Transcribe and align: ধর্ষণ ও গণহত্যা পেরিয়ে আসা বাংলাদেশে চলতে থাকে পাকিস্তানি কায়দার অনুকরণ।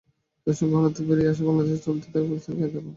ধর্ষণ 0.47 0.67
ও 0.67 0.71
গণহত্যা 0.73 1.03
পেরিয়ে 1.07 1.31
আসা 1.31 1.43
বাংলাদেশে 1.47 1.85
চলতে 1.85 2.05
থাকে 2.05 2.19
পাকিস্তানি 2.23 2.57
কায়দার 2.57 2.71
অনুকরণ। 2.73 2.89